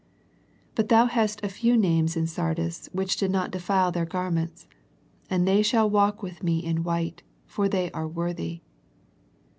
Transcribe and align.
"But 0.73 0.89
thou 0.89 1.05
hast 1.05 1.43
a 1.43 1.47
few 1.47 1.77
names 1.77 2.17
in 2.17 2.25
Sardis 2.25 2.89
which 2.91 3.17
did 3.17 3.29
not 3.29 3.51
defile 3.51 3.91
their 3.91 4.03
garments: 4.03 4.65
and 5.29 5.47
they 5.47 5.61
shall 5.61 5.87
walk 5.87 6.23
with 6.23 6.41
Me 6.41 6.57
in 6.57 6.81
white; 6.81 7.21
for 7.45 7.69
they 7.69 7.91
are 7.91 8.07
worthy." 8.07 8.61